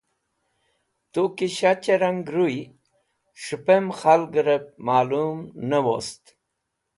[1.13, 2.57] Tu ki shachẽ rang rũy
[3.41, 5.37] s̃hẽpem khalgrẽb malum
[5.69, 6.23] nẽ wost?